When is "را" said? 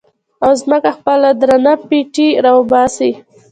2.43-2.51